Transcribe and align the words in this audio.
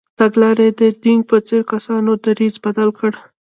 تګلارې 0.19 0.67
د 0.79 0.81
دینګ 1.03 1.21
په 1.29 1.37
څېر 1.47 1.61
کسانو 1.71 2.11
دریځ 2.25 2.55
بدل 2.65 2.89
کړ. 2.99 3.11